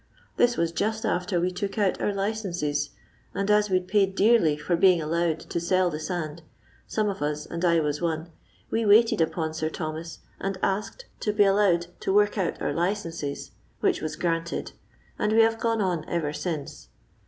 [0.35, 2.89] Thii was just after we took oat our licences,
[3.35, 6.41] al^, aa we'd paid dearly for being allowed to ■ell the sand,
[6.87, 8.31] some of us, and I was one,
[8.71, 13.51] we waited upon Sir Thomas, and asked to be allowed to work out our licences,
[13.81, 14.71] which was granted,
[15.19, 15.79] and we have r!
[15.79, 16.87] on ever since.